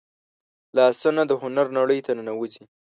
لاسونه 0.77 1.21
د 1.27 1.31
هنر 1.41 1.67
نړۍ 1.77 1.99
ته 2.05 2.11
ننوځي 2.17 2.63